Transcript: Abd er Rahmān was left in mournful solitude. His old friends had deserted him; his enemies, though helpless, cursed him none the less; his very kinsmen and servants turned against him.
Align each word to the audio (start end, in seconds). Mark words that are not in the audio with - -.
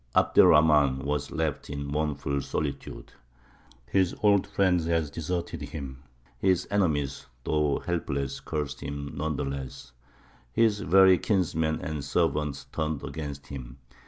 Abd 0.15 0.39
er 0.39 0.45
Rahmān 0.45 1.03
was 1.03 1.29
left 1.29 1.69
in 1.69 1.85
mournful 1.85 2.41
solitude. 2.41 3.13
His 3.85 4.15
old 4.23 4.47
friends 4.47 4.85
had 4.87 5.11
deserted 5.11 5.61
him; 5.61 6.01
his 6.39 6.67
enemies, 6.71 7.27
though 7.43 7.77
helpless, 7.85 8.39
cursed 8.39 8.81
him 8.81 9.13
none 9.15 9.35
the 9.35 9.45
less; 9.45 9.91
his 10.53 10.79
very 10.79 11.19
kinsmen 11.19 11.79
and 11.81 12.03
servants 12.03 12.65
turned 12.73 13.03
against 13.03 13.45
him. 13.45 13.77